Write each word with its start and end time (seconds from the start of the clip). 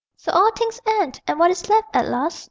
So 0.17 0.31
all 0.31 0.49
things 0.53 0.81
end: 0.87 1.21
and 1.27 1.37
what 1.37 1.51
is 1.51 1.69
left 1.69 1.89
at 1.95 2.07
last? 2.07 2.39